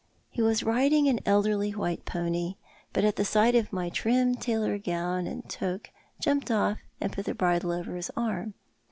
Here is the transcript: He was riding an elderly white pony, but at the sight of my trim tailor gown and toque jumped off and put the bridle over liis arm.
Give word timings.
He 0.31 0.41
was 0.41 0.63
riding 0.63 1.07
an 1.09 1.19
elderly 1.27 1.75
white 1.75 2.05
pony, 2.05 2.55
but 2.91 3.03
at 3.05 3.17
the 3.17 3.23
sight 3.23 3.53
of 3.53 3.71
my 3.71 3.89
trim 3.91 4.33
tailor 4.33 4.79
gown 4.79 5.27
and 5.27 5.47
toque 5.47 5.91
jumped 6.19 6.49
off 6.49 6.79
and 6.99 7.13
put 7.13 7.25
the 7.25 7.35
bridle 7.35 7.71
over 7.71 7.91
liis 7.91 8.09
arm. 8.17 8.55